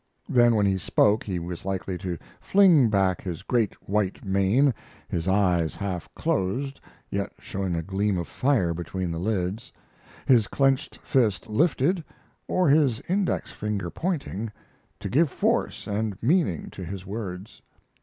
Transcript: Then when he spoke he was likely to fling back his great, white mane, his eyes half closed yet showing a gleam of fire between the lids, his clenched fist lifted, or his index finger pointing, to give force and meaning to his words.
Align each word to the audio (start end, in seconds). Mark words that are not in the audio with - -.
Then 0.27 0.55
when 0.55 0.65
he 0.65 0.79
spoke 0.79 1.23
he 1.25 1.37
was 1.37 1.63
likely 1.63 1.95
to 1.99 2.17
fling 2.39 2.89
back 2.89 3.21
his 3.21 3.43
great, 3.43 3.75
white 3.87 4.25
mane, 4.25 4.73
his 5.07 5.27
eyes 5.27 5.75
half 5.75 6.11
closed 6.15 6.81
yet 7.11 7.31
showing 7.37 7.75
a 7.75 7.83
gleam 7.83 8.17
of 8.17 8.27
fire 8.27 8.73
between 8.73 9.11
the 9.11 9.19
lids, 9.19 9.71
his 10.25 10.47
clenched 10.47 10.97
fist 11.03 11.47
lifted, 11.47 12.03
or 12.47 12.67
his 12.67 12.99
index 13.01 13.51
finger 13.51 13.91
pointing, 13.91 14.51
to 14.99 15.07
give 15.07 15.29
force 15.29 15.85
and 15.85 16.17
meaning 16.23 16.71
to 16.71 16.83
his 16.83 17.05
words. 17.05 17.61